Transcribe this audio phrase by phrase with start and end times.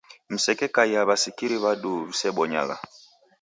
[0.33, 2.77] Msekekaia w'asikiri w'aduu w'isebonyagha.